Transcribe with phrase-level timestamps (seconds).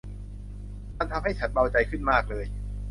[0.97, 2.45] มันทำให้ฉันเบาใจขึ้นมากเลย